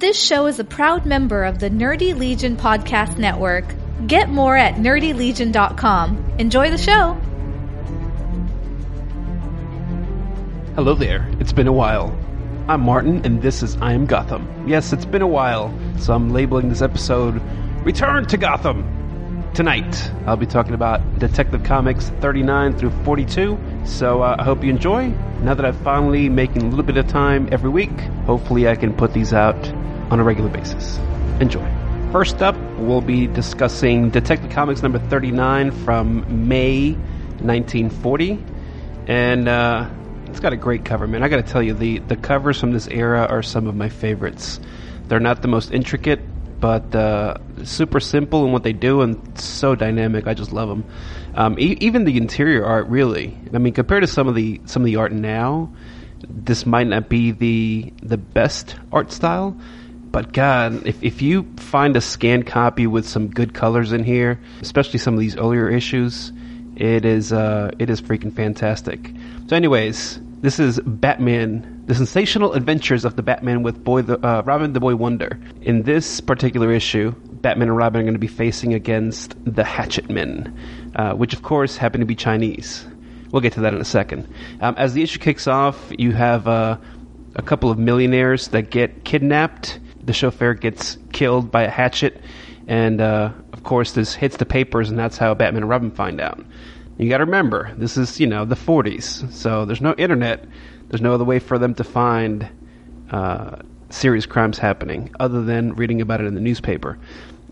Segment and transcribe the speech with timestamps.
[0.00, 3.66] This show is a proud member of the Nerdy Legion Podcast Network.
[4.06, 6.36] Get more at nerdylegion.com.
[6.38, 7.20] Enjoy the show.
[10.74, 12.18] Hello there, it's been a while.
[12.66, 14.66] I'm Martin, and this is I Am Gotham.
[14.66, 17.42] Yes, it's been a while, so I'm labeling this episode
[17.84, 19.50] Return to Gotham.
[19.52, 23.52] Tonight, I'll be talking about Detective Comics 39 through 42,
[23.84, 25.08] so uh, I hope you enjoy.
[25.42, 28.94] Now that I'm finally making a little bit of time every week, hopefully I can
[28.94, 29.56] put these out
[30.10, 30.98] on a regular basis.
[31.40, 31.66] Enjoy.
[32.12, 36.92] First up, we'll be discussing Detective Comics number 39 from May
[37.40, 38.44] 1940,
[39.06, 39.88] and uh,
[40.26, 41.22] it's got a great cover, man.
[41.22, 43.88] I got to tell you, the the covers from this era are some of my
[43.88, 44.60] favorites.
[45.06, 46.20] They're not the most intricate,
[46.60, 50.26] but uh, super simple in what they do and so dynamic.
[50.26, 50.84] I just love them.
[51.40, 53.34] Um, e- even the interior art, really.
[53.54, 55.72] I mean, compared to some of the some of the art now,
[56.28, 59.56] this might not be the the best art style.
[60.12, 64.38] But God, if if you find a scanned copy with some good colors in here,
[64.60, 66.30] especially some of these earlier issues,
[66.76, 69.10] it is uh, it is freaking fantastic.
[69.46, 74.42] So, anyways, this is Batman: The Sensational Adventures of the Batman with Boy the, uh,
[74.44, 75.38] Robin the Boy Wonder.
[75.62, 80.10] In this particular issue, Batman and Robin are going to be facing against the Hatchet
[80.10, 80.54] Men,
[80.94, 82.86] uh, which of course happen to be Chinese.
[83.30, 84.32] We'll get to that in a second.
[84.60, 86.78] Um, as the issue kicks off, you have uh,
[87.36, 89.78] a couple of millionaires that get kidnapped.
[90.02, 92.20] The chauffeur gets killed by a hatchet,
[92.66, 96.20] and uh, of course, this hits the papers, and that's how Batman and Robin find
[96.20, 96.44] out.
[96.98, 100.44] You got to remember, this is you know the 40s, so there's no internet.
[100.88, 102.48] There's no other way for them to find
[103.10, 103.56] uh,
[103.90, 106.98] serious crimes happening other than reading about it in the newspaper.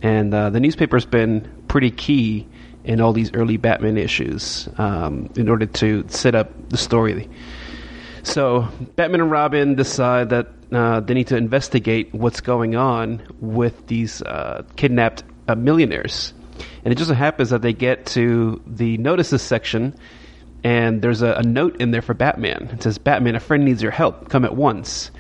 [0.02, 2.46] And uh, the newspaper's been pretty key
[2.88, 7.28] in all these early Batman issues um, in order to set up the story.
[8.22, 13.86] So Batman and Robin decide that uh, they need to investigate what's going on with
[13.88, 16.32] these uh, kidnapped uh, millionaires.
[16.82, 19.94] And it just so happens that they get to the notices section,
[20.64, 22.70] and there's a, a, note in there for Batman.
[22.72, 24.30] It says, Batman, a friend needs your help.
[24.30, 25.10] Come at once.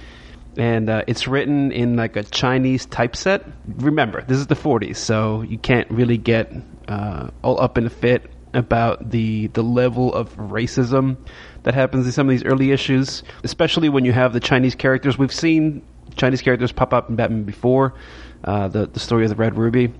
[0.58, 3.44] And uh, it's written in like a Chinese typeset.
[3.76, 6.52] Remember, this is the 40s, so you can't really get
[6.88, 11.16] uh, all up in a fit about the the level of racism
[11.62, 15.16] that happens in some of these early issues, especially when you have the Chinese characters.
[15.16, 15.82] We've seen
[16.16, 17.94] Chinese characters pop up in Batman before,
[18.42, 19.92] uh, the the story of the Red Ruby,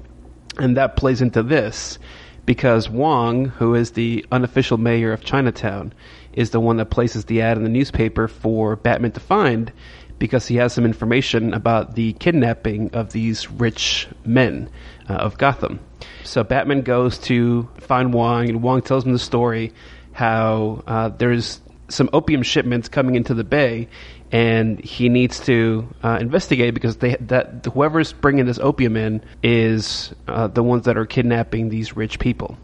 [0.59, 1.99] and that plays into this
[2.47, 5.93] because Wong, who is the unofficial mayor of Chinatown,
[6.33, 9.71] is the one that places the ad in the newspaper for Batman to find
[10.19, 14.69] because he has some information about the kidnapping of these rich men
[15.09, 15.81] uh, of Gotham.
[16.25, 19.73] So Batman goes to find Wong, and Wong tells him the story
[20.13, 23.89] how uh, there's some opium shipments coming into the bay,
[24.31, 30.13] and he needs to uh, investigate because they that whoever's bringing this opium in is
[30.27, 32.59] uh, the ones that are kidnapping these rich people.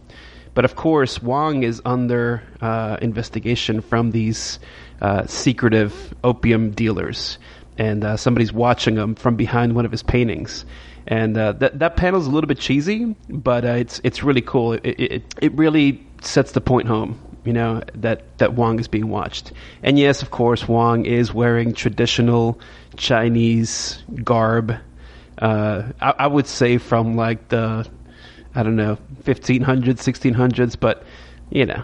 [0.54, 4.58] But of course, Wong is under uh, investigation from these
[5.00, 7.38] uh, secretive opium dealers,
[7.76, 10.64] and uh, somebody's watching him from behind one of his paintings.
[11.06, 14.72] And uh, that that panel is a little bit cheesy, but it's it's really cool.
[14.74, 19.08] It, it it really sets the point home you know that that Wong is being
[19.08, 19.52] watched.
[19.82, 22.58] And yes, of course, Wong is wearing traditional
[22.96, 24.74] Chinese garb.
[25.36, 27.88] Uh, I, I, would say from like the
[28.54, 31.04] I don't know 1500s, 1600s, but
[31.50, 31.82] you know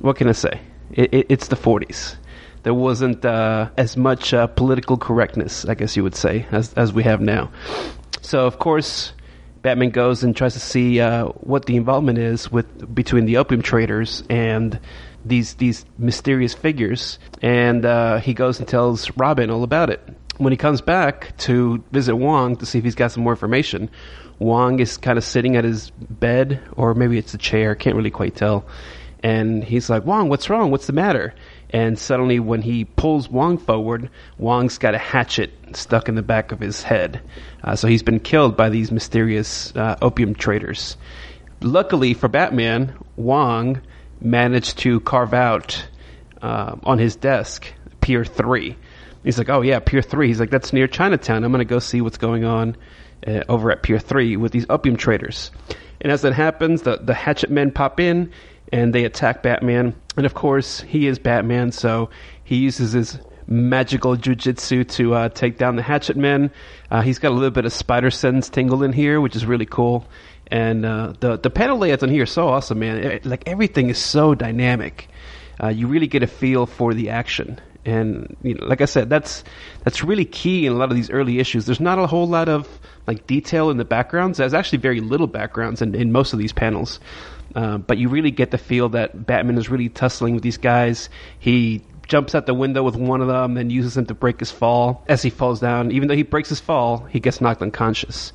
[0.00, 0.60] what can I say?
[0.92, 2.16] It, it, it's the 40s.
[2.64, 6.92] There wasn't uh, as much uh, political correctness, I guess you would say, as as
[6.92, 7.50] we have now.
[8.20, 9.12] So of course.
[9.62, 13.62] Batman goes and tries to see uh, what the involvement is with between the opium
[13.62, 14.80] traders and
[15.24, 20.00] these these mysterious figures, and uh, he goes and tells Robin all about it.
[20.38, 23.90] When he comes back to visit Wong to see if he's got some more information,
[24.38, 28.10] Wong is kind of sitting at his bed, or maybe it's a chair, can't really
[28.10, 28.64] quite tell.
[29.22, 30.70] And he's like, Wong, what's wrong?
[30.70, 31.34] What's the matter?
[31.70, 36.50] And suddenly, when he pulls Wong forward, Wong's got a hatchet stuck in the back
[36.50, 37.22] of his head.
[37.62, 40.96] Uh, so he's been killed by these mysterious uh, opium traders.
[41.60, 43.80] Luckily for Batman, Wong
[44.20, 45.86] managed to carve out
[46.42, 48.76] uh, on his desk Pier 3.
[49.24, 50.28] He's like, oh, yeah, Pier 3.
[50.28, 51.44] He's like, that's near Chinatown.
[51.44, 52.76] I'm going to go see what's going on
[53.26, 55.50] uh, over at Pier 3 with these opium traders.
[56.00, 58.32] And as that happens, the, the hatchet men pop in
[58.72, 59.94] and they attack Batman.
[60.16, 62.10] And of course, he is Batman, so
[62.42, 66.50] he uses his magical jujitsu to uh, take down the Hatchet Men.
[66.90, 69.66] Uh, he's got a little bit of Spider Sense tingle in here, which is really
[69.66, 70.06] cool.
[70.48, 72.98] And uh, the the panel layouts in here are so awesome, man.
[72.98, 75.08] It, like everything is so dynamic.
[75.62, 79.10] Uh, you really get a feel for the action, And you know, like I said,
[79.10, 79.42] that's
[79.84, 81.66] that's really key in a lot of these early issues.
[81.66, 82.68] There's not a whole lot of
[83.06, 84.38] like detail in the backgrounds.
[84.38, 87.00] There's actually very little backgrounds in, in most of these panels.
[87.54, 91.10] Uh, but you really get the feel that Batman is really tussling with these guys.
[91.38, 94.50] He jumps out the window with one of them, then uses him to break his
[94.50, 95.04] fall.
[95.08, 98.32] As he falls down, even though he breaks his fall, he gets knocked unconscious.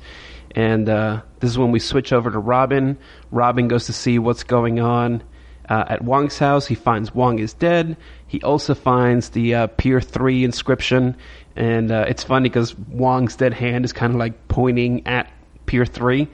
[0.54, 2.98] And uh, this is when we switch over to Robin.
[3.30, 5.22] Robin goes to see what's going on
[5.68, 6.66] uh, at Wong's house.
[6.66, 7.96] He finds Wong is dead.
[8.28, 11.16] He also finds the uh, Pier 3 inscription.
[11.56, 15.30] And uh, it's funny because Wong's dead hand is kind of like pointing at
[15.66, 16.28] Pier 3.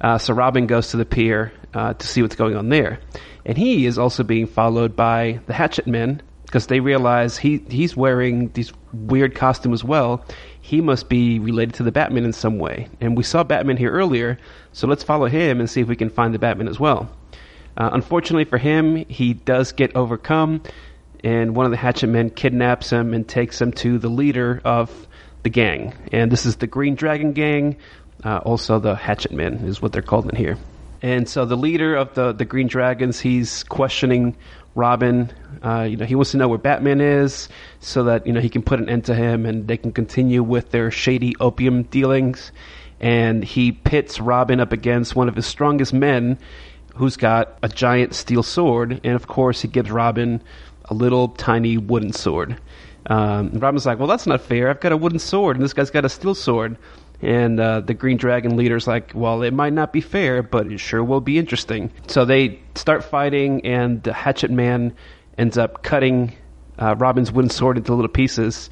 [0.00, 2.98] Uh, so Robin goes to the pier uh, to see what's going on there.
[3.46, 7.96] And he is also being followed by the Hatchet Men because they realize he, he's
[7.96, 10.24] wearing these weird costume as well.
[10.60, 12.88] He must be related to the Batman in some way.
[13.00, 14.38] And we saw Batman here earlier,
[14.72, 17.10] so let's follow him and see if we can find the Batman as well.
[17.76, 20.62] Uh, unfortunately for him, he does get overcome,
[21.24, 25.08] and one of the Hatchet Men kidnaps him and takes him to the leader of
[25.42, 25.94] the gang.
[26.12, 27.76] And this is the Green Dragon Gang,
[28.22, 30.58] uh, also the Hatchet Men is what they're called in here.
[31.00, 34.36] And so the leader of the, the Green Dragons, he's questioning
[34.74, 35.32] Robin.
[35.62, 37.48] Uh, you know, he wants to know where Batman is
[37.80, 40.42] so that, you know, he can put an end to him and they can continue
[40.42, 42.52] with their shady opium dealings.
[43.00, 46.38] And he pits Robin up against one of his strongest men
[46.96, 49.00] who's got a giant steel sword.
[49.04, 50.42] And of course, he gives Robin
[50.86, 52.58] a little tiny wooden sword.
[53.06, 54.70] Um, Robin's like, well, that's not fair.
[54.70, 56.78] I've got a wooden sword and this guy's got a steel sword.
[57.22, 60.78] And uh, the Green Dragon leader's like, well, it might not be fair, but it
[60.78, 61.90] sure will be interesting.
[62.06, 64.94] So they start fighting, and the Hatchet Man
[65.38, 66.34] ends up cutting
[66.78, 68.68] uh, Robin's wooden sword into little pieces.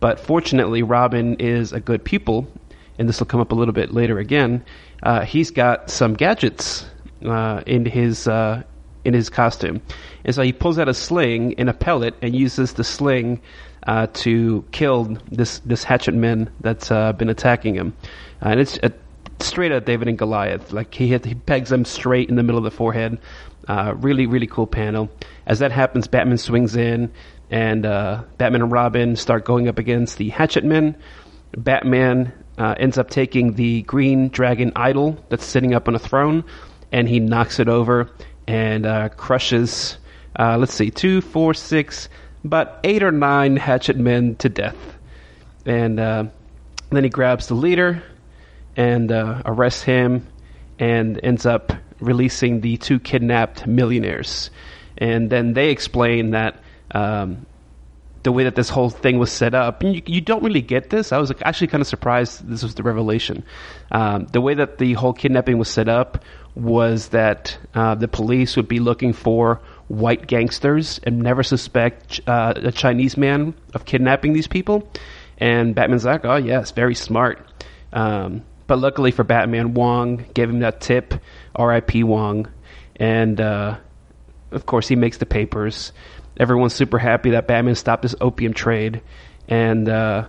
[0.00, 2.48] But fortunately, Robin is a good pupil,
[2.98, 4.64] and this will come up a little bit later again.
[5.02, 6.84] Uh, he's got some gadgets
[7.24, 8.64] uh, in his uh,
[9.04, 9.80] in his costume,
[10.24, 13.40] and so he pulls out a sling and a pellet and uses the sling
[13.86, 17.94] uh, to kill this this hatchet man that's uh, been attacking him,
[18.42, 18.78] uh, and it's
[19.40, 20.72] straight at David and Goliath.
[20.72, 23.18] Like he hit, he pegs him straight in the middle of the forehead.
[23.68, 25.08] Uh, really, really cool panel.
[25.46, 27.12] As that happens, Batman swings in,
[27.50, 30.96] and uh, Batman and Robin start going up against the Hatchet Men.
[31.56, 36.44] Batman uh, ends up taking the Green Dragon idol that's sitting up on a throne,
[36.90, 38.10] and he knocks it over
[38.46, 39.98] and crushes.
[40.38, 42.08] let's see, two, four, six,
[42.44, 44.76] about eight or nine hatchet men to death.
[45.64, 46.24] And uh,
[46.90, 48.02] then he grabs the leader
[48.76, 50.26] and uh, arrests him
[50.78, 54.50] and ends up releasing the two kidnapped millionaires.
[54.98, 56.62] And then they explain that
[56.92, 57.46] um,
[58.22, 61.12] the way that this whole thing was set up, you, you, don't really get this.
[61.12, 63.44] I was actually kind of surprised this was the revelation.
[63.90, 66.24] Um, the way that the whole kidnapping was set up
[66.54, 72.54] was that uh, the police would be looking for white gangsters and never suspect uh,
[72.56, 74.88] a Chinese man of kidnapping these people.
[75.38, 77.44] And Batman's like, oh, yes, very smart.
[77.92, 81.14] Um, but luckily for Batman, Wong gave him that tip,
[81.56, 82.04] R.I.P.
[82.04, 82.48] Wong.
[82.96, 83.78] And uh,
[84.52, 85.92] of course, he makes the papers.
[86.38, 89.02] Everyone's super happy that Batman stopped this opium trade.
[89.48, 90.26] And, uh,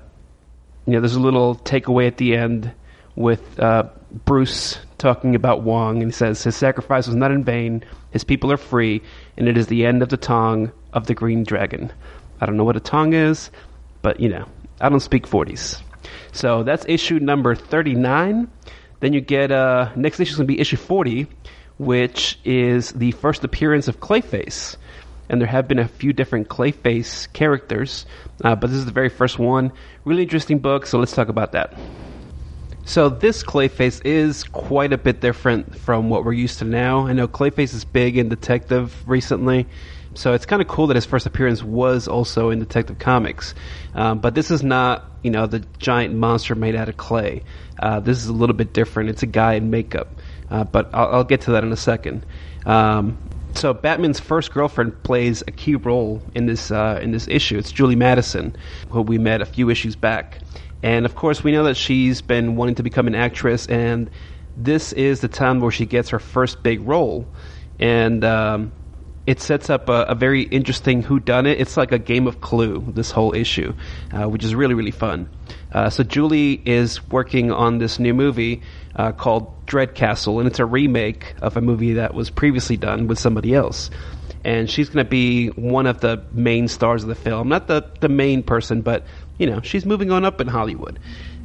[0.85, 2.71] you know, there's a little takeaway at the end
[3.15, 3.89] with uh,
[4.25, 7.83] Bruce talking about Wong, and he says his sacrifice was not in vain.
[8.11, 9.01] His people are free,
[9.37, 11.91] and it is the end of the tongue of the green dragon.
[12.39, 13.51] I don't know what a tongue is,
[14.01, 14.45] but you know,
[14.79, 15.81] I don't speak 40s.
[16.31, 18.49] So that's issue number 39.
[18.99, 21.27] Then you get uh, next issue is going to be issue 40,
[21.77, 24.77] which is the first appearance of Clayface.
[25.33, 28.05] And there have been a few different Clayface characters,
[28.43, 29.71] uh, but this is the very first one.
[30.05, 31.73] Really interesting book, so let's talk about that.
[32.85, 37.07] So this Clayface is quite a bit different from what we're used to now.
[37.07, 39.65] I know Clayface is big in Detective recently,
[40.13, 43.55] so it's kind of cool that his first appearance was also in Detective Comics.
[43.95, 47.41] Um, but this is not, you know, the giant monster made out of clay.
[47.79, 49.09] Uh, this is a little bit different.
[49.09, 50.09] It's a guy in makeup,
[50.51, 52.23] uh, but I'll, I'll, get to that in a second.
[52.67, 53.17] Um,
[53.53, 57.57] so Batman's first girlfriend plays a key role in this uh, in this issue.
[57.57, 58.55] It's Julie Madison,
[58.89, 60.39] who we met a few issues back.
[60.81, 64.09] And of course, we know that she's been wanting to become an actress, and
[64.57, 67.27] this is the time where she gets her first big role.
[67.79, 68.71] And um,
[69.25, 71.59] it sets up a, a, very interesting who done it.
[71.59, 72.83] It's like a game of Clue.
[72.93, 73.73] This whole issue,
[74.11, 75.29] uh, which is really really fun.
[75.71, 78.61] Uh, so Julie is working on this new movie
[78.95, 83.07] uh, called Dread Castle, and it's a remake of a movie that was previously done
[83.07, 83.89] with somebody else.
[84.43, 87.85] And she's going to be one of the main stars of the film, not the
[88.01, 89.05] the main person, but
[89.37, 90.99] you know, she's moving on up in Hollywood.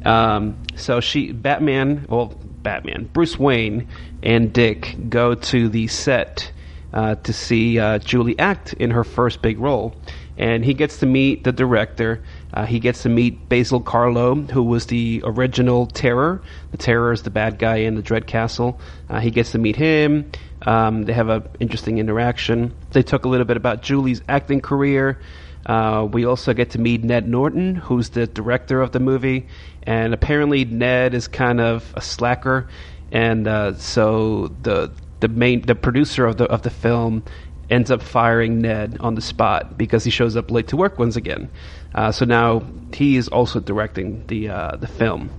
[0.05, 3.87] Um, so she, Batman, well, Batman, Bruce Wayne
[4.21, 6.51] and Dick go to the set
[6.93, 9.95] uh, to see uh, Julie act in her first big role.
[10.39, 12.23] and he gets to meet the director.
[12.53, 16.41] Uh, he gets to meet Basil Karlo, who was the original Terror.
[16.71, 18.79] The Terror is the bad guy in the Dread Castle.
[19.09, 20.31] Uh, he gets to meet him.
[20.63, 22.73] Um, they have an interesting interaction.
[22.91, 25.19] They talk a little bit about Julie's acting career.
[25.65, 29.47] Uh, we also get to meet Ned Norton, who's the director of the movie,
[29.83, 32.67] and apparently Ned is kind of a slacker,
[33.11, 37.23] and uh, so the the main the producer of the of the film
[37.69, 41.15] ends up firing Ned on the spot because he shows up late to work once
[41.15, 41.49] again.
[41.93, 45.29] Uh, so now he is also directing the uh, the film.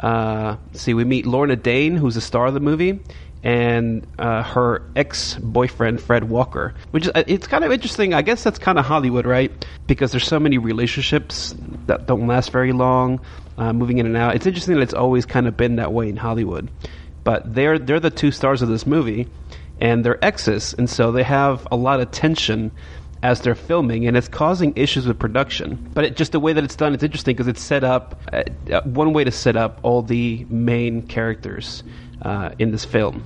[0.00, 2.98] Uh, see, we meet Lorna Dane, who's the star of the movie,
[3.42, 8.14] and uh, her ex boyfriend Fred Walker, which is it's kind of interesting.
[8.14, 9.52] I guess that's kind of Hollywood, right?
[9.86, 11.54] Because there's so many relationships
[11.86, 13.20] that don't last very long,
[13.58, 14.34] uh, moving in and out.
[14.34, 16.70] It's interesting that it's always kind of been that way in Hollywood.
[17.24, 19.28] But they're they're the two stars of this movie,
[19.82, 22.70] and they're exes, and so they have a lot of tension
[23.24, 25.90] as they're filming, and it's causing issues with production.
[25.92, 28.44] But it, just the way that it's done, it's interesting because it's set up uh,
[28.72, 31.82] uh, one way to set up all the main characters
[32.22, 33.24] uh, in this film.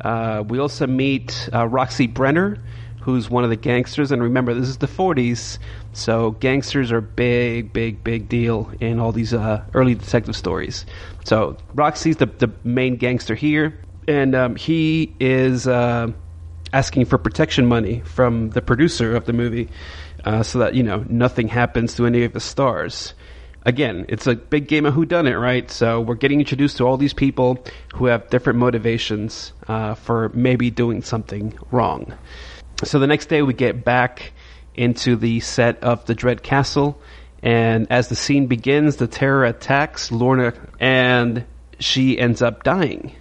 [0.00, 2.58] Uh, we also meet uh, Roxy Brenner,
[3.00, 4.12] who's one of the gangsters.
[4.12, 5.58] And remember, this is the 40s,
[5.92, 10.86] so gangsters are big, big, big deal in all these uh, early detective stories.
[11.24, 13.76] So Roxy's the, the main gangster here,
[14.08, 16.08] and um, he is uh,
[16.72, 19.68] asking for protection money from the producer of the movie
[20.24, 23.14] uh, so that, you know, nothing happens to any of the stars
[23.66, 25.70] again, it's a big game of who done it, right?
[25.70, 27.62] So we're getting introduced to all these people
[27.94, 32.14] who have different motivations uh, for maybe doing something wrong.
[32.84, 34.32] So the next day we get back
[34.74, 37.00] into the set of the Dread Castle,
[37.42, 41.44] and as the scene begins, the terror attacks Lorna, and
[41.80, 43.14] she ends up dying.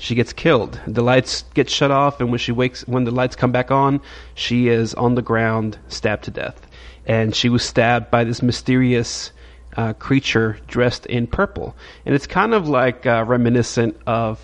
[0.00, 0.80] She gets killed.
[0.86, 4.00] The lights get shut off, and when she wakes, when the lights come back on,
[4.34, 6.66] she is on the ground, stabbed to death.
[7.06, 9.30] And she was stabbed by this mysterious
[9.76, 11.76] uh, creature dressed in purple,
[12.06, 14.40] and it's kind of like uh, reminiscent of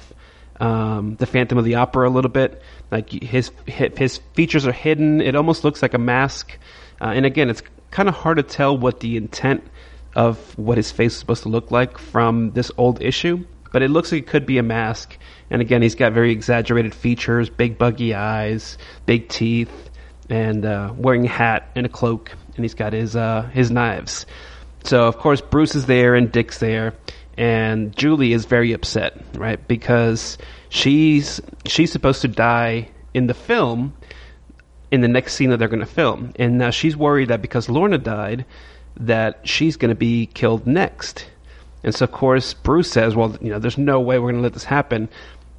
[0.60, 2.62] um, the Phantom of the Opera a little bit.
[2.90, 6.58] Like his his features are hidden; it almost looks like a mask.
[7.00, 9.64] Uh, and again, it's kind of hard to tell what the intent
[10.14, 13.88] of what his face is supposed to look like from this old issue, but it
[13.90, 15.16] looks like it could be a mask.
[15.50, 19.90] And again, he's got very exaggerated features, big buggy eyes, big teeth,
[20.28, 24.26] and uh, wearing a hat and a cloak, and he's got his uh, his knives.
[24.84, 26.94] So of course Bruce is there and Dick's there,
[27.36, 29.66] and Julie is very upset, right?
[29.68, 30.38] Because
[30.68, 33.94] she's she's supposed to die in the film
[34.90, 37.68] in the next scene that they're going to film, and now she's worried that because
[37.68, 38.44] Lorna died,
[38.98, 41.26] that she's going to be killed next.
[41.82, 44.42] And so of course Bruce says, "Well, you know, there's no way we're going to
[44.42, 45.08] let this happen."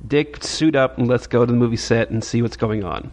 [0.05, 3.11] Dick, suit up and let's go to the movie set and see what's going on.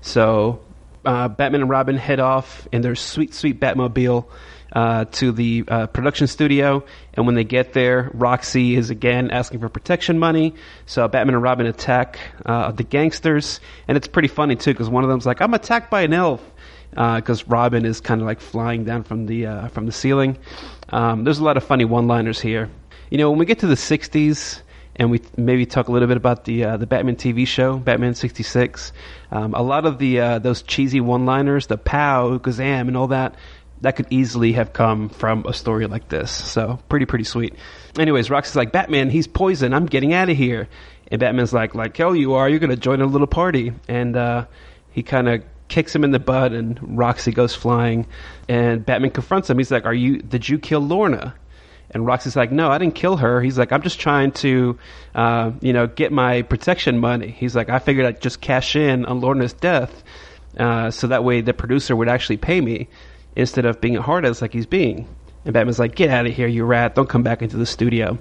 [0.00, 0.60] So
[1.04, 4.26] uh, Batman and Robin head off in their sweet, sweet Batmobile
[4.72, 6.84] uh, to the uh, production studio.
[7.14, 10.54] And when they get there, Roxy is again asking for protection money.
[10.84, 13.60] So Batman and Robin attack uh, the gangsters.
[13.88, 16.42] And it's pretty funny, too, because one of them's like, I'm attacked by an elf.
[16.90, 20.38] Because uh, Robin is kind of like flying down from the uh, from the ceiling.
[20.88, 22.70] Um, there's a lot of funny one-liners here.
[23.10, 24.62] You know, when we get to the '60s,
[24.96, 28.14] and we maybe talk a little bit about the uh, the Batman TV show, Batman
[28.14, 28.92] '66.
[29.30, 33.34] Um, a lot of the uh, those cheesy one-liners, the pow, Kazam, and all that
[33.82, 36.30] that could easily have come from a story like this.
[36.30, 37.54] So pretty pretty sweet.
[37.98, 39.74] Anyways, Roxy's like Batman, he's poison.
[39.74, 40.68] I'm getting out of here.
[41.08, 42.48] And Batman's like, like hell you are.
[42.48, 43.72] You're gonna join a little party.
[43.88, 44.46] And uh,
[44.90, 48.06] he kind of kicks him in the butt, and Roxy goes flying.
[48.48, 49.58] And Batman confronts him.
[49.58, 50.18] He's like, "Are you?
[50.18, 51.34] Did you kill Lorna?"
[51.96, 54.78] And Roxy's like, "No, I didn't kill her." He's like, "I'm just trying to,
[55.14, 59.06] uh, you know, get my protection money." He's like, "I figured I'd just cash in
[59.06, 60.04] on Lorna's death,
[60.58, 62.88] uh, so that way the producer would actually pay me."
[63.36, 65.06] instead of being a hard ass like he's being.
[65.44, 66.94] And Batman's like, "Get out of here, you rat!
[66.94, 68.18] Don't come back into the studio."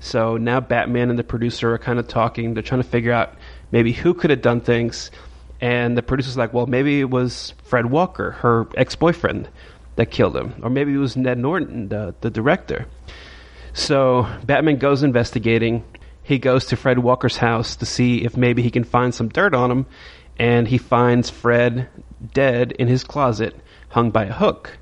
[0.00, 2.54] So now Batman and the producer are kind of talking.
[2.54, 3.34] They're trying to figure out
[3.70, 5.10] maybe who could have done things.
[5.60, 9.48] And the producer's like, "Well, maybe it was Fred Walker, her ex-boyfriend,
[10.00, 12.86] that killed him, or maybe it was Ned Norton, the the director."
[13.72, 15.84] So Batman goes investigating.
[16.22, 19.54] He goes to Fred Walker's house to see if maybe he can find some dirt
[19.54, 19.86] on him,
[20.38, 21.88] and he finds Fred
[22.32, 23.54] dead in his closet
[23.90, 24.78] hung by a hook.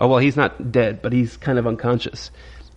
[0.00, 2.30] Oh well, he's not dead, but he's kind of unconscious,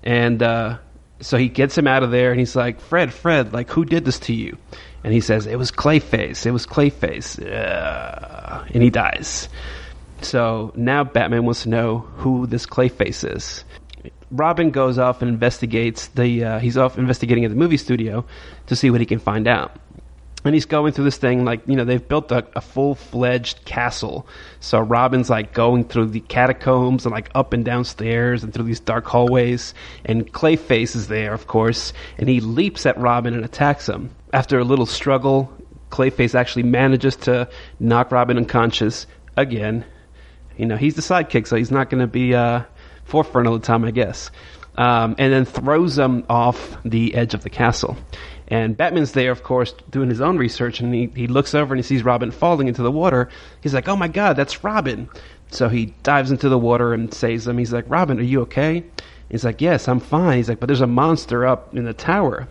[0.04, 0.78] and uh,
[1.22, 4.04] so he gets him out of there, and he's like, "Fred, Fred, like who did
[4.04, 4.58] this to you?"
[5.04, 6.46] And he says, "It was Clayface.
[6.46, 9.50] It was Clayface," uh, and he dies.
[10.22, 13.64] So now Batman wants to know who this Clayface is.
[14.32, 16.44] Robin goes off and investigates the.
[16.44, 18.26] Uh, he's off investigating at the movie studio
[18.68, 19.80] to see what he can find out.
[20.46, 24.26] and he's going through this thing like you know they've built a, a full-fledged castle
[24.60, 28.64] so robin's like going through the catacombs and like up and down stairs and through
[28.64, 29.74] these dark hallways
[30.06, 34.60] and clayface is there of course and he leaps at robin and attacks him after
[34.60, 35.52] a little struggle
[35.90, 37.48] clayface actually manages to
[37.80, 39.84] knock robin unconscious again
[40.58, 42.62] you know he's the sidekick so he's not going to be uh,
[43.06, 44.32] forefront all the time i guess
[44.78, 47.98] um, and then throws him off the edge of the castle
[48.50, 51.80] and Batman's there, of course, doing his own research, and he, he looks over and
[51.80, 53.28] he sees Robin falling into the water.
[53.62, 55.10] He's like, oh my god, that's Robin.
[55.52, 57.58] So he dives into the water and saves him.
[57.58, 58.86] He's like, Robin, are you okay?
[59.30, 60.38] He's like, yes, I'm fine.
[60.38, 62.48] He's like, but there's a monster up in the tower.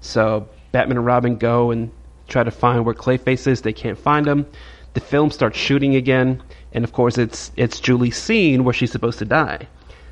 [0.00, 1.90] So Batman and Robin go and
[2.26, 3.60] try to find where Clayface is.
[3.60, 4.46] They can't find him.
[4.94, 6.42] The film starts shooting again,
[6.74, 9.68] and of course, it's it's Julie's scene where she's supposed to die.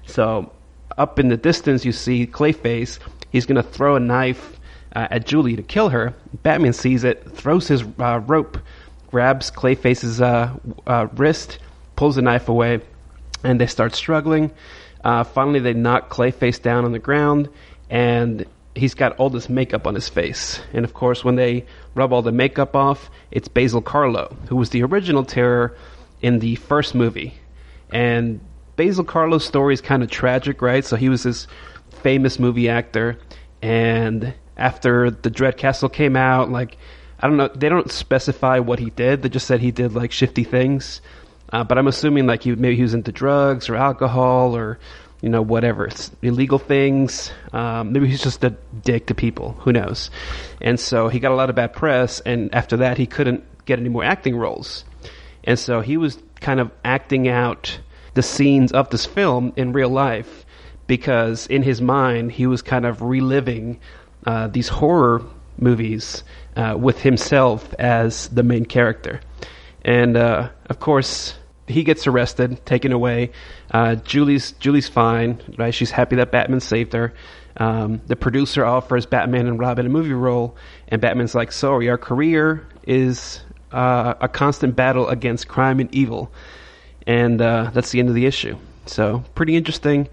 [0.07, 0.50] So
[0.97, 2.99] up in the distance, you see Clayface.
[3.31, 4.61] He's to throw a knife
[4.95, 6.14] uh, at Julie to kill her.
[6.42, 8.59] Batman sees it, throws his uh, rope,
[9.11, 10.54] grabs Clayface's uh,
[10.87, 11.59] uh wrist,
[11.97, 12.81] pulls the knife away,
[13.42, 14.50] and they start struggling.
[15.02, 17.49] Uh, finally, they knock Clayface down on the ground,
[17.90, 20.61] and he's got all this makeup on his face.
[20.73, 21.64] And of course, when they
[21.95, 25.76] rub all the makeup off, it's Basil Karlo, who was the original terror
[26.22, 27.34] in the first movie.
[27.92, 28.40] And
[28.76, 30.84] Basil Karlo's story is kind of tragic, right?
[30.84, 31.46] So he was this
[32.02, 33.18] famous movie actor,
[33.60, 36.50] and after the Dread Castle came out.
[36.50, 36.76] Like,
[37.20, 39.22] I don't know, they don't specify what he did.
[39.22, 41.00] They just said he did like shifty things.
[41.52, 44.78] Uh, but I'm assuming like he maybe he was into drugs or alcohol or
[45.20, 47.30] you know whatever it's illegal things.
[47.52, 48.50] Um, maybe he's just a
[48.82, 49.52] dick to people.
[49.60, 50.10] Who knows?
[50.60, 52.20] And so he got a lot of bad press.
[52.20, 54.84] And after that, he couldn't get any more acting roles.
[55.44, 57.78] And so he was kind of acting out
[58.14, 60.44] the scenes of this film in real life
[60.87, 63.80] because in his mind he was kind of reliving
[64.26, 65.22] uh, these horror
[65.58, 66.25] movies
[66.56, 69.20] uh, with himself as the main character.
[69.84, 71.34] And uh, of course,
[71.66, 73.30] he gets arrested, taken away.
[73.70, 75.75] Uh, Julie's Julie's fine, right?
[75.75, 77.14] She's happy that Batman saved her.
[77.56, 80.56] Um, the producer offers Batman and Robin a movie role,
[80.88, 83.40] and Batman's like, "Sorry, our career is
[83.72, 86.30] uh, a constant battle against crime and evil,"
[87.06, 88.56] and uh, that's the end of the issue.
[88.87, 90.08] So, pretty interesting.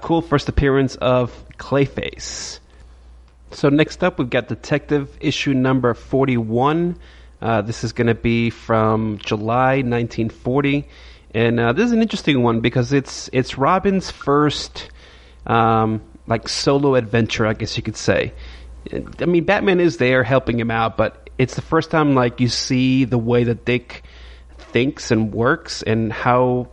[0.00, 2.58] cool first appearance of Clayface.
[3.52, 6.96] So next up, we've got Detective issue number 41.
[7.40, 10.88] Uh, this is going to be from July 1940,
[11.34, 14.90] and uh, this is an interesting one because it's it's Robin's first
[15.46, 18.32] um, like solo adventure, I guess you could say.
[19.20, 22.48] I mean, Batman is there helping him out, but it's the first time like you
[22.48, 24.04] see the way that Dick
[24.56, 26.68] thinks and works and how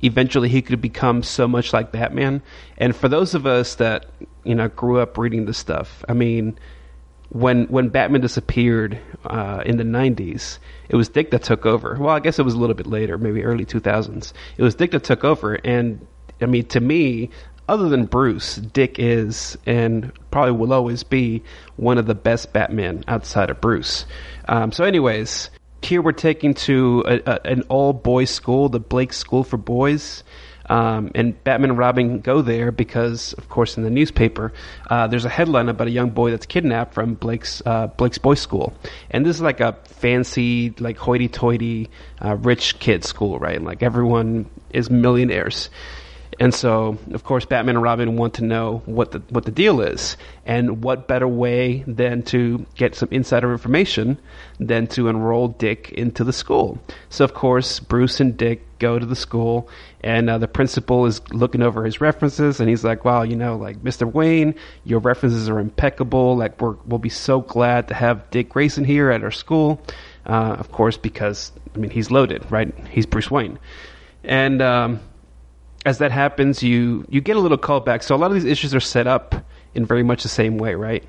[0.00, 2.40] eventually he could become so much like Batman.
[2.78, 4.06] And for those of us that
[4.44, 6.56] you know grew up reading this stuff, I mean,
[7.30, 10.58] when when Batman disappeared uh, in the '90s,
[10.88, 11.96] it was Dick that took over.
[11.98, 14.32] Well, I guess it was a little bit later, maybe early 2000s.
[14.56, 16.06] It was Dick that took over, and
[16.40, 17.30] I mean, to me.
[17.68, 21.42] Other than Bruce, Dick is and probably will always be
[21.76, 24.04] one of the best Batman outside of Bruce.
[24.48, 25.48] Um, so, anyways,
[25.82, 30.24] here we're taking to a, a, an all boys school, the Blake School for Boys.
[30.70, 34.52] Um, and Batman and Robin go there because, of course, in the newspaper,
[34.88, 38.40] uh, there's a headline about a young boy that's kidnapped from Blake's uh, Blake's boys'
[38.40, 38.72] school,
[39.10, 41.90] and this is like a fancy, like hoity-toity,
[42.24, 43.60] uh, rich kid school, right?
[43.60, 45.68] Like everyone is millionaires,
[46.40, 49.80] and so, of course, Batman and Robin want to know what the what the deal
[49.80, 50.16] is,
[50.46, 54.18] and what better way than to get some insider information
[54.58, 56.78] than to enroll Dick into the school.
[57.10, 59.68] So, of course, Bruce and Dick go to the school,
[60.02, 63.56] and uh, the principal is looking over his references, and he's like, "Wow, you know,
[63.56, 64.10] like Mr.
[64.10, 66.36] Wayne, your references are impeccable.
[66.36, 69.82] Like, we're, we'll be so glad to have Dick Grayson here at our school."
[70.24, 72.72] Uh, of course, because I mean, he's loaded, right?
[72.88, 73.58] He's Bruce Wayne,
[74.24, 75.00] and um,
[75.84, 78.02] as that happens, you you get a little callback.
[78.02, 79.34] So a lot of these issues are set up
[79.74, 81.04] in very much the same way, right?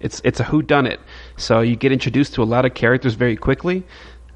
[0.00, 1.00] It's it's a who done it.
[1.36, 3.84] So you get introduced to a lot of characters very quickly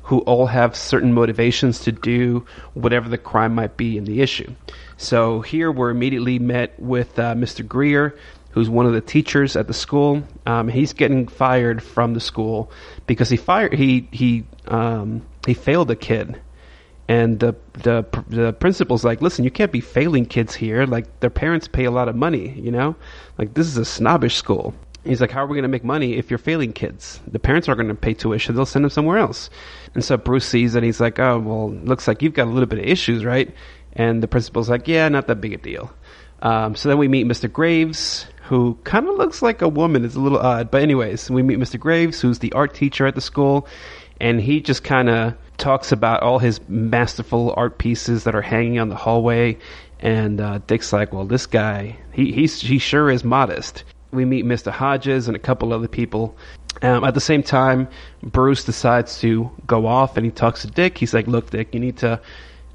[0.02, 4.52] who all have certain motivations to do whatever the crime might be in the issue.
[4.96, 7.66] So here we're immediately met with uh, Mr.
[7.66, 8.18] Greer,
[8.50, 10.24] who's one of the teachers at the school.
[10.44, 12.72] Um, he's getting fired from the school
[13.06, 16.40] because he fired he he um, he failed a kid
[17.08, 20.86] and the the the principal's like, listen, you can't be failing kids here.
[20.86, 22.96] Like their parents pay a lot of money, you know.
[23.38, 24.74] Like this is a snobbish school.
[25.04, 27.18] He's like, how are we going to make money if you're failing kids?
[27.26, 29.50] The parents aren't going to pay tuition; they'll send them somewhere else.
[29.94, 30.82] And so Bruce sees it.
[30.84, 33.52] He's like, oh well, looks like you've got a little bit of issues, right?
[33.94, 35.92] And the principal's like, yeah, not that big a deal.
[36.42, 37.50] Um, so then we meet Mr.
[37.50, 40.04] Graves, who kind of looks like a woman.
[40.04, 40.70] It's a little odd.
[40.70, 41.78] But, anyways, we meet Mr.
[41.78, 43.68] Graves, who's the art teacher at the school,
[44.20, 48.81] and he just kind of talks about all his masterful art pieces that are hanging
[48.81, 49.57] on the hallway.
[50.01, 53.85] And uh, Dick's like, well, this guy, he, he's, he sure is modest.
[54.11, 54.72] We meet Mr.
[54.72, 56.37] Hodges and a couple other people.
[56.83, 57.88] Um, at the same time,
[58.25, 60.98] Bruce decides to go off and he talks to Dick.
[60.98, 62.20] He's like, look, Dick, you need to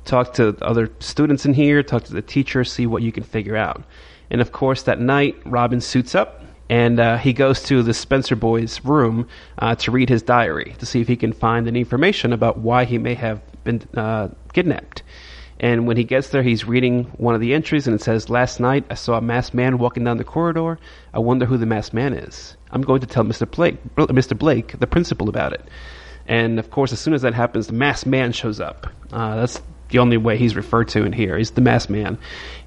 [0.05, 3.57] talk to other students in here, talk to the teacher, see what you can figure
[3.57, 3.83] out.
[4.29, 8.35] And of course, that night, Robin suits up and uh, he goes to the Spencer
[8.35, 9.27] boy's room
[9.59, 12.85] uh, to read his diary to see if he can find any information about why
[12.85, 15.03] he may have been uh, kidnapped.
[15.59, 18.59] And when he gets there, he's reading one of the entries, and it says, "Last
[18.59, 20.77] night I saw a masked man walking down the corridor.
[21.13, 22.55] I wonder who the masked man is.
[22.69, 23.49] I'm going to tell Mr.
[23.49, 24.37] Blake, Mr.
[24.37, 25.61] Blake, the principal, about it."
[26.27, 28.87] And of course, as soon as that happens, the masked man shows up.
[29.11, 31.37] Uh, that's the only way he's referred to in here.
[31.37, 32.19] He's the masked man,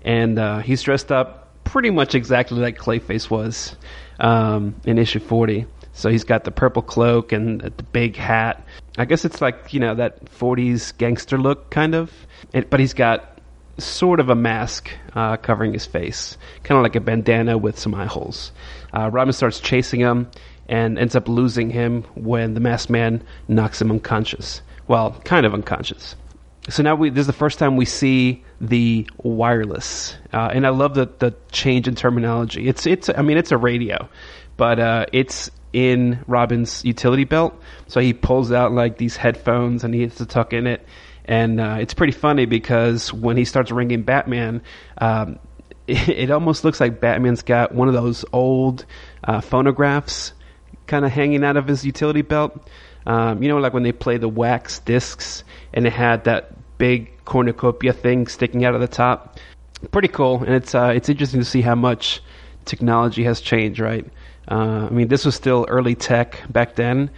[0.05, 3.77] and uh, he's dressed up pretty much exactly like Clayface was
[4.19, 5.67] um, in issue 40.
[5.93, 8.65] So he's got the purple cloak and the big hat.
[8.97, 12.13] I guess it's like, you know, that 40s gangster look, kind of.
[12.53, 13.39] It, but he's got
[13.79, 17.95] sort of a mask uh, covering his face, kind of like a bandana with some
[17.95, 18.53] eye holes.
[18.93, 20.31] Uh, Robin starts chasing him
[20.69, 24.63] and ends up losing him when the masked man knocks him unconscious.
[24.87, 26.15] Well, kind of unconscious.
[26.69, 30.71] So now we, this is the first time we see the wireless, uh, and I
[30.71, 32.69] love the the change in terminology.
[32.69, 34.09] It's it's I mean it's a radio,
[34.57, 37.55] but uh, it's in Robin's utility belt.
[37.87, 40.87] So he pulls out like these headphones and he has to tuck in it,
[41.25, 44.63] and uh, it's pretty funny because when he starts ringing Batman.
[44.99, 45.39] Um,
[45.87, 48.85] it, it almost looks like Batman's got one of those old
[49.25, 50.33] uh, phonographs
[50.87, 52.69] kind of hanging out of his utility belt.
[53.07, 57.13] Um, you know, like when they play the wax discs and it had that big
[57.25, 59.39] cornucopia thing sticking out of the top.
[59.93, 62.23] Pretty cool, and it's uh, it's interesting to see how much
[62.65, 64.05] technology has changed, right?
[64.51, 67.11] Uh, I mean, this was still early tech back then,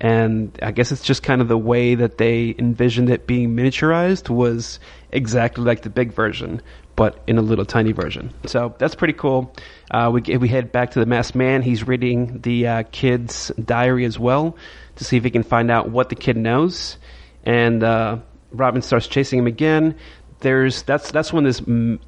[0.00, 4.30] and I guess it's just kind of the way that they envisioned it being miniaturized
[4.30, 4.78] was
[5.10, 6.62] exactly like the big version,
[6.94, 8.32] but in a little tiny version.
[8.46, 9.54] So that's pretty cool.
[9.90, 11.60] Uh, we we head back to the masked man.
[11.60, 14.56] He's reading the uh, kid's diary as well
[14.96, 16.98] to see if he can find out what the kid knows,
[17.44, 18.18] and uh,
[18.52, 19.96] Robin starts chasing him again.
[20.40, 22.00] There's that's that's when this m-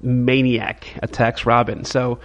[0.00, 1.84] maniac attacks Robin.
[1.84, 2.18] So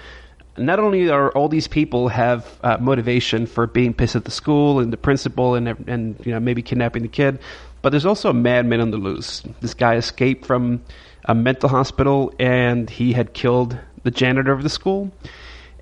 [0.58, 4.80] not only are all these people have uh, motivation for being pissed at the school
[4.80, 7.40] and the principal and and you know maybe kidnapping the kid,
[7.82, 9.42] but there's also a madman on the loose.
[9.62, 10.84] This guy escaped from
[11.26, 15.12] a mental hospital and he had killed the janitor of the school,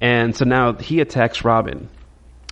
[0.01, 1.89] and so now he attacks Robin,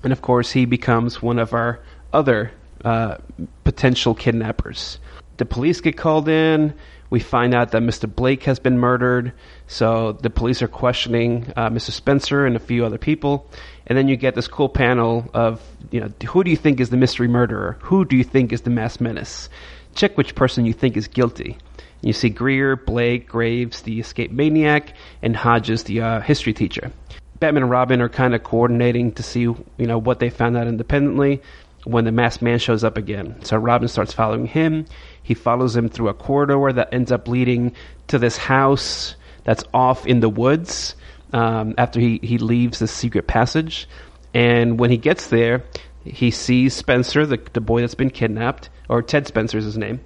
[0.04, 1.80] and of course he becomes one of our
[2.14, 2.52] other
[2.84, 3.18] uh,
[3.64, 5.00] potential kidnappers.
[5.38, 6.74] The police get called in.
[7.10, 8.14] We find out that Mr.
[8.14, 9.32] Blake has been murdered.
[9.68, 11.92] So the police are questioning uh, Mr.
[11.92, 13.50] Spencer and a few other people.
[13.86, 16.90] And then you get this cool panel of, you know, who do you think is
[16.90, 17.78] the mystery murderer?
[17.82, 19.48] Who do you think is the mass menace?
[19.96, 21.58] Check which person you think is guilty.
[22.02, 26.92] You see Greer, Blake, Graves, the escaped maniac, and Hodges, the uh, history teacher.
[27.39, 30.67] Batman and Robin are kind of coordinating to see, you know, what they found out
[30.67, 31.41] independently
[31.84, 33.43] when the masked man shows up again.
[33.43, 34.86] So Robin starts following him.
[35.23, 37.73] He follows him through a corridor that ends up leading
[38.08, 40.95] to this house that's off in the woods
[41.34, 43.88] um, after he, he leaves the secret passage.
[44.34, 45.63] And when he gets there,
[46.04, 50.00] he sees Spencer, the, the boy that's been kidnapped, or Ted Spencer is his name.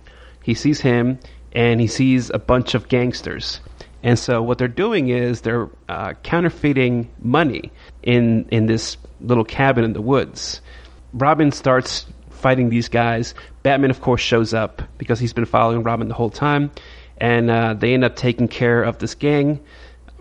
[0.43, 1.19] He sees him
[1.53, 3.59] and he sees a bunch of gangsters.
[4.03, 9.83] And so what they're doing is they're uh, counterfeiting money in in this little cabin
[9.83, 10.61] in the woods.
[11.13, 13.35] Robin starts fighting these guys.
[13.63, 16.71] Batman, of course, shows up because he's been following Robin the whole time,
[17.17, 19.59] and uh, they end up taking care of this gang.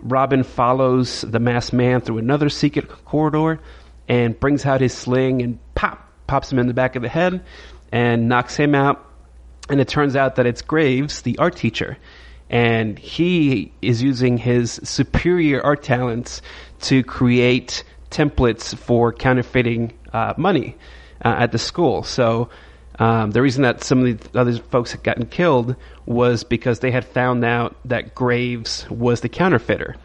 [0.03, 3.59] Robin follows the masked man through another secret corridor
[4.07, 7.43] and brings out his sling and pop pops him in the back of the head
[7.91, 9.05] and knocks him out.
[9.69, 11.97] And it turns out that it's Graves, the art teacher,
[12.51, 16.41] and he is using his superior art talents
[16.81, 20.75] to create templates for counterfeiting uh, money
[21.23, 22.03] uh, at the school.
[22.03, 22.49] So
[22.99, 26.91] um, the reason that some of the other folks had gotten killed was because they
[26.91, 29.95] had found out that Graves was the counterfeiter.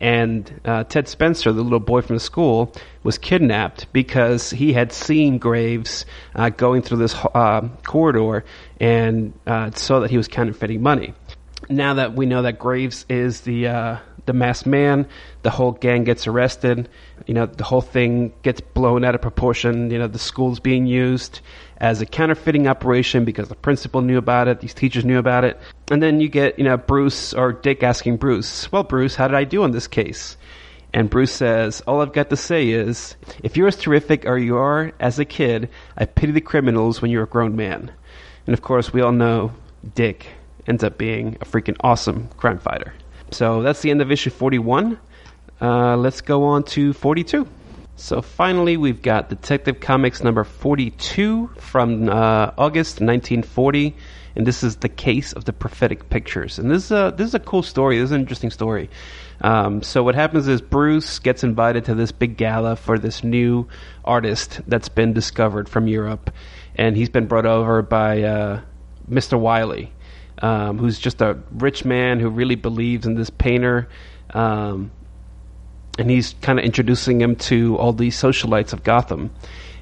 [0.00, 4.92] And uh, Ted Spencer, the little boy from the school, was kidnapped because he had
[4.92, 8.44] seen Graves uh, going through this uh, corridor
[8.78, 11.14] and uh, saw that he was counterfeiting money.
[11.68, 15.06] Now that we know that Graves is the uh, the masked man.
[15.42, 16.88] The whole gang gets arrested.
[17.26, 19.90] You know, the whole thing gets blown out of proportion.
[19.90, 21.40] You know, the school's being used
[21.78, 25.58] as a counterfeiting operation because the principal knew about it, these teachers knew about it.
[25.90, 29.36] And then you get, you know, Bruce or Dick asking Bruce, Well, Bruce, how did
[29.36, 30.36] I do on this case?
[30.92, 34.56] And Bruce says, All I've got to say is, if you're as terrific as you
[34.56, 37.92] are as a kid, I pity the criminals when you're a grown man.
[38.46, 39.52] And of course, we all know
[39.94, 40.26] Dick
[40.66, 42.94] ends up being a freaking awesome crime fighter.
[43.30, 44.98] So that's the end of issue 41.
[45.60, 47.46] Uh, let's go on to 42.
[47.96, 53.96] So finally, we've got Detective Comics number 42 from uh, August 1940,
[54.36, 56.58] and this is the case of the prophetic pictures.
[56.58, 57.96] And this is a this is a cool story.
[57.96, 58.90] This is an interesting story.
[59.40, 63.66] Um, so what happens is Bruce gets invited to this big gala for this new
[64.04, 66.30] artist that's been discovered from Europe,
[66.74, 68.60] and he's been brought over by uh,
[69.10, 69.40] Mr.
[69.40, 69.90] Wiley,
[70.42, 73.88] um, who's just a rich man who really believes in this painter.
[74.30, 74.90] Um,
[75.98, 79.30] and he's kind of introducing him to all these socialites of Gotham,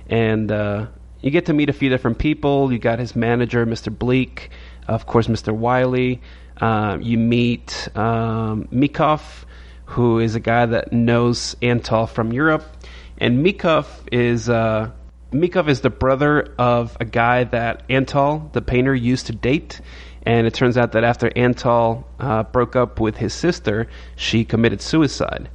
[0.09, 0.87] and uh,
[1.21, 2.73] you get to meet a few different people.
[2.73, 3.97] You got his manager, Mr.
[3.97, 4.51] Bleak,
[4.87, 5.53] of course, Mr.
[5.53, 6.21] Wiley.
[6.61, 9.23] Uh, you meet um, Mikov,
[9.87, 12.65] who is a guy that knows Antal from Europe,
[13.19, 14.91] and Mikov is uh,
[15.33, 19.81] Mikov is the brother of a guy that Antal, the painter, used to date.
[20.27, 24.81] And it turns out that after Antal uh, broke up with his sister, she committed
[24.81, 25.51] suicide.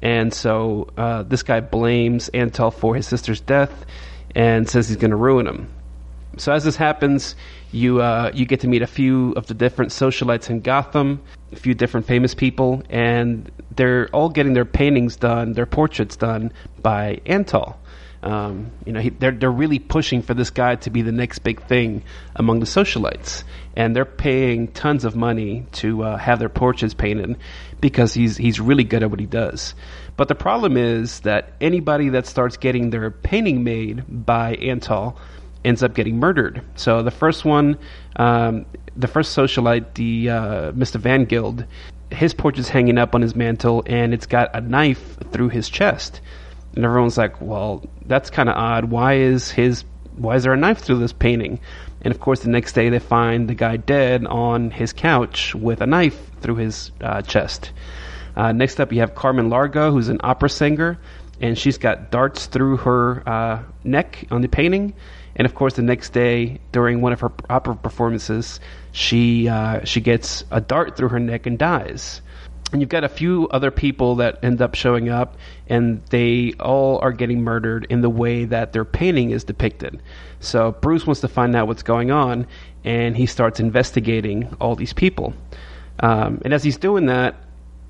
[0.00, 3.86] And so uh, this guy blames Antal for his sister's death
[4.34, 5.68] and says he's going to ruin him.
[6.38, 7.36] So as this happens,
[7.72, 11.20] you uh, you get to meet a few of the different socialites in Gotham,
[11.52, 16.52] a few different famous people, and they're all getting their paintings done, their portraits done
[16.80, 17.76] by Antal.
[18.22, 21.40] Um, you know, he, they're they're really pushing for this guy to be the next
[21.40, 22.04] big thing
[22.36, 23.42] among the socialites,
[23.76, 27.36] and they're paying tons of money to uh, have their porches painted
[27.80, 29.74] because he's he's really good at what he does.
[30.16, 35.16] But the problem is that anybody that starts getting their painting made by Antal
[35.64, 36.62] ends up getting murdered.
[36.76, 37.78] So the first one,
[38.16, 40.96] um, the first socialite, the uh, Mr.
[40.96, 41.64] Van Gild,
[42.10, 45.68] his porch is hanging up on his mantle, and it's got a knife through his
[45.68, 46.20] chest.
[46.74, 48.86] And everyone's like, "Well, that's kind of odd.
[48.86, 49.84] Why is his
[50.16, 51.60] why is there a knife through this painting?"
[52.02, 55.80] And of course, the next day they find the guy dead on his couch with
[55.80, 57.72] a knife through his uh, chest.
[58.34, 60.98] Uh, next up, you have Carmen Largo, who's an opera singer,
[61.40, 64.94] and she's got darts through her uh, neck on the painting.
[65.36, 68.60] And of course, the next day, during one of her opera performances,
[68.92, 72.20] she uh, she gets a dart through her neck and dies.
[72.72, 75.36] And you've got a few other people that end up showing up,
[75.68, 80.02] and they all are getting murdered in the way that their painting is depicted.
[80.40, 82.46] So Bruce wants to find out what's going on,
[82.82, 85.34] and he starts investigating all these people.
[86.00, 87.36] Um, and as he's doing that,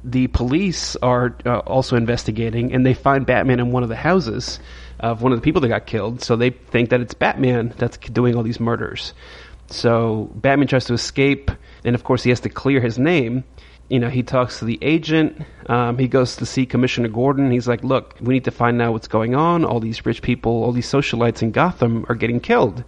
[0.05, 4.59] the police are uh, also investigating, and they find Batman in one of the houses
[4.99, 6.23] of one of the people that got killed.
[6.23, 9.14] So they think that it's Batman that's doing all these murders.
[9.68, 11.51] So Batman tries to escape,
[11.85, 13.45] and of course he has to clear his name.
[13.92, 15.42] You know, he talks to the agent.
[15.66, 17.50] Um, he goes to see Commissioner Gordon.
[17.50, 19.66] He's like, "Look, we need to find out what's going on.
[19.66, 22.85] All these rich people, all these socialites in Gotham are getting killed."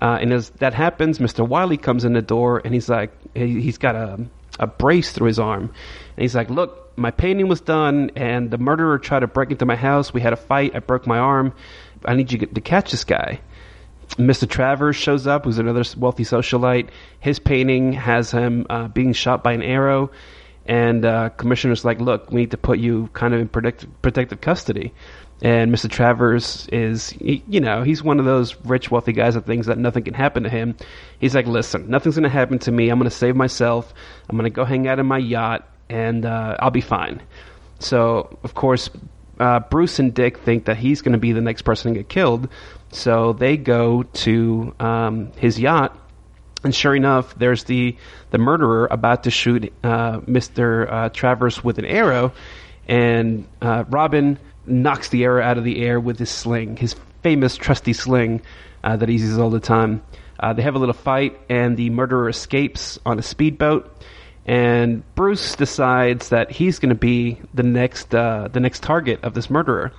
[0.00, 1.46] Uh, and as that happens, Mr.
[1.46, 4.18] Wiley comes in the door, and he's like, he, he's got a
[4.58, 5.64] a brace through his arm.
[5.64, 9.66] And he's like, Look, my painting was done, and the murderer tried to break into
[9.66, 10.14] my house.
[10.14, 10.74] We had a fight.
[10.74, 11.52] I broke my arm.
[12.06, 13.40] I need you to catch this guy.
[14.16, 14.48] Mr.
[14.48, 16.88] Travers shows up, who's another wealthy socialite.
[17.20, 20.10] His painting has him uh, being shot by an arrow.
[20.68, 24.40] And uh, commissioner's like, look, we need to put you kind of in protect- protective
[24.40, 24.92] custody.
[25.40, 25.88] And Mr.
[25.88, 30.04] Travers is, you know, he's one of those rich, wealthy guys that thinks that nothing
[30.04, 30.76] can happen to him.
[31.20, 32.90] He's like, listen, nothing's going to happen to me.
[32.90, 33.94] I'm going to save myself.
[34.28, 37.22] I'm going to go hang out in my yacht, and uh, I'll be fine.
[37.78, 38.90] So, of course,
[39.38, 42.08] uh, Bruce and Dick think that he's going to be the next person to get
[42.08, 42.48] killed.
[42.90, 45.96] So they go to um, his yacht,
[46.64, 47.96] and sure enough, there's the
[48.30, 50.92] the murderer about to shoot uh, Mr.
[50.92, 52.32] Uh, Travers with an arrow,
[52.86, 57.56] and uh, Robin knocks the arrow out of the air with his sling, his famous
[57.56, 58.42] trusty sling
[58.84, 60.02] uh, that he uses all the time.
[60.40, 63.94] Uh, they have a little fight, and the murderer escapes on a speedboat.
[64.46, 69.34] And Bruce decides that he's going to be the next uh, the next target of
[69.34, 69.92] this murderer.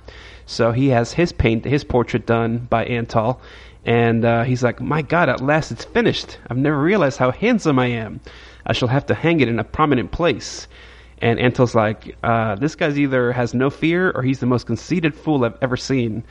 [0.46, 3.38] So he has his paint, his portrait done by Antal,
[3.84, 6.38] and uh, he's like, "My God, at last it's finished!
[6.48, 8.20] I've never realized how handsome I am.
[8.66, 10.68] I shall have to hang it in a prominent place."
[11.22, 15.14] And Antal's like, uh, this guy's either has no fear or he's the most conceited
[15.14, 16.24] fool I've ever seen.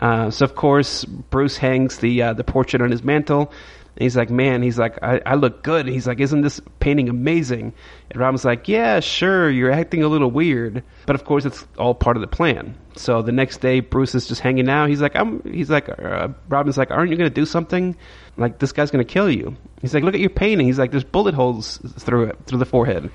[0.00, 3.52] Uh, so of course Bruce hangs the uh, the portrait on his mantle.
[3.94, 5.86] And he's like, man, he's like, I, I look good.
[5.86, 7.74] He's like, isn't this painting amazing?
[8.10, 11.94] And Robin's like, yeah, sure, you're acting a little weird, but of course it's all
[11.94, 12.78] part of the plan.
[12.96, 14.88] So the next day, Bruce is just hanging out.
[14.88, 15.42] He's like, I'm.
[15.44, 17.96] He's like, uh, Robin's like, aren't you gonna do something?
[18.36, 19.56] Like this guy's gonna kill you.
[19.80, 20.66] He's like, look at your painting.
[20.66, 23.10] He's like, there's bullet holes through it, through the forehead.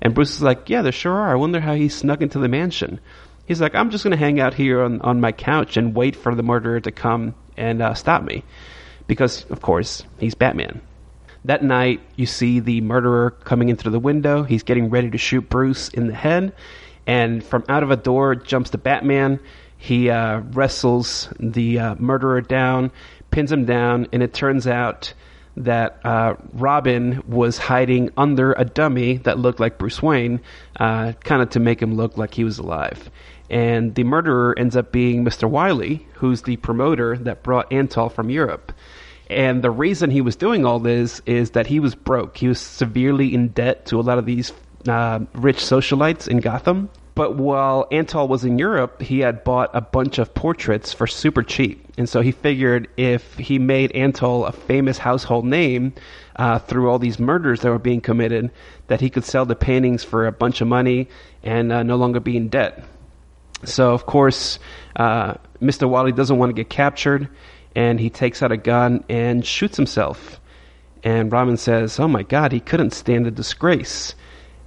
[0.00, 1.32] And Bruce is like, yeah, there sure are.
[1.32, 3.00] I wonder how he snuck into the mansion.
[3.46, 6.14] He's like, I'm just going to hang out here on, on my couch and wait
[6.14, 8.44] for the murderer to come and uh, stop me.
[9.08, 10.80] Because, of course, he's Batman.
[11.44, 14.44] That night, you see the murderer coming in through the window.
[14.44, 16.52] He's getting ready to shoot Bruce in the head.
[17.06, 19.40] And from out of a door jumps the Batman.
[19.78, 22.90] He uh, wrestles the uh, murderer down,
[23.30, 25.14] pins him down, and it turns out
[25.56, 30.40] that uh, Robin was hiding under a dummy that looked like Bruce Wayne,
[30.78, 33.10] uh, kind of to make him look like he was alive.
[33.50, 35.48] And the murderer ends up being Mr.
[35.48, 38.72] Wiley, who's the promoter that brought Antal from Europe.
[39.30, 42.36] And the reason he was doing all this is that he was broke.
[42.36, 44.52] He was severely in debt to a lot of these
[44.86, 46.90] uh, rich socialites in Gotham.
[47.14, 51.42] But while Antal was in Europe, he had bought a bunch of portraits for super
[51.42, 51.84] cheap.
[51.98, 55.94] And so he figured if he made Antal a famous household name
[56.36, 58.52] uh, through all these murders that were being committed,
[58.86, 61.08] that he could sell the paintings for a bunch of money
[61.42, 62.84] and uh, no longer be in debt.
[63.64, 64.58] So, of course,
[64.96, 65.88] uh, Mr.
[65.88, 67.28] Wally doesn't want to get captured,
[67.74, 70.40] and he takes out a gun and shoots himself.
[71.02, 74.14] And Robin says, Oh my god, he couldn't stand the disgrace.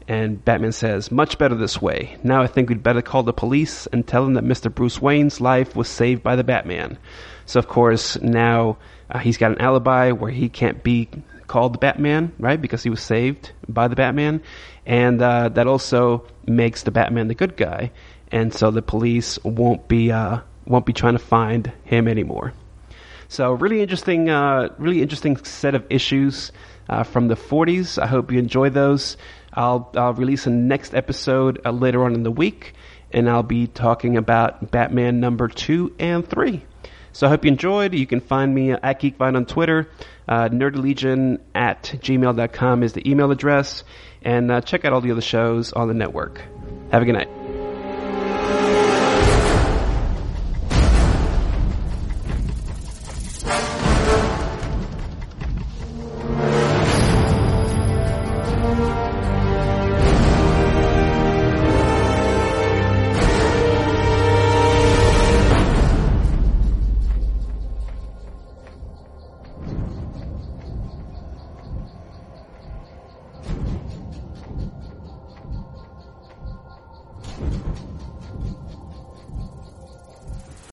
[0.08, 2.18] And Batman says, Much better this way.
[2.24, 4.74] Now I think we'd better call the police and tell them that Mr.
[4.74, 6.98] Bruce Wayne's life was saved by the Batman.
[7.46, 8.78] So, of course, now
[9.10, 11.10] uh, he's got an alibi where he can't be
[11.48, 12.62] called the Batman, right?
[12.62, 14.42] Because he was saved by the Batman.
[14.86, 17.92] And uh, that also makes the Batman the good guy.
[18.32, 22.54] And so the police won't be, uh, won't be trying to find him anymore.
[23.28, 26.52] So, really interesting, uh, really interesting set of issues
[26.90, 28.02] uh, from the 40s.
[28.02, 29.16] I hope you enjoy those.
[29.54, 32.74] I'll, I'll release a next episode uh, later on in the week,
[33.12, 36.66] and I'll be talking about Batman number two and three.
[37.14, 37.94] So I hope you enjoyed.
[37.94, 39.90] You can find me at GeekVine on Twitter.
[40.28, 43.84] Uh, NerdyLegion at gmail.com is the email address.
[44.24, 46.42] And uh, check out all the other shows on the network.
[46.92, 47.41] Have a good night.